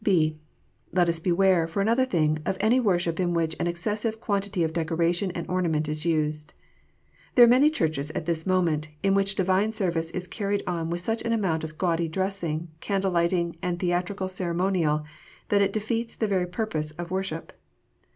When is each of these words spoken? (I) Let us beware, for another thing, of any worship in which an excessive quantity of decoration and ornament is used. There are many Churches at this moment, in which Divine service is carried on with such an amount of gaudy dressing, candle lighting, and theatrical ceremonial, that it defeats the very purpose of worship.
(I) 0.07 0.33
Let 0.91 1.09
us 1.09 1.19
beware, 1.19 1.67
for 1.67 1.79
another 1.79 2.05
thing, 2.07 2.39
of 2.43 2.57
any 2.59 2.79
worship 2.79 3.19
in 3.19 3.35
which 3.35 3.55
an 3.59 3.67
excessive 3.67 4.19
quantity 4.19 4.63
of 4.63 4.73
decoration 4.73 5.29
and 5.35 5.47
ornament 5.47 5.87
is 5.87 6.05
used. 6.07 6.55
There 7.35 7.45
are 7.45 7.47
many 7.47 7.69
Churches 7.69 8.09
at 8.15 8.25
this 8.25 8.47
moment, 8.47 8.87
in 9.03 9.13
which 9.13 9.35
Divine 9.35 9.73
service 9.73 10.09
is 10.09 10.25
carried 10.25 10.63
on 10.65 10.89
with 10.89 11.01
such 11.01 11.21
an 11.21 11.33
amount 11.33 11.63
of 11.63 11.77
gaudy 11.77 12.07
dressing, 12.07 12.69
candle 12.79 13.11
lighting, 13.11 13.57
and 13.61 13.77
theatrical 13.77 14.27
ceremonial, 14.27 15.05
that 15.49 15.61
it 15.61 15.71
defeats 15.71 16.15
the 16.15 16.25
very 16.25 16.47
purpose 16.47 16.89
of 16.97 17.11
worship. 17.11 17.53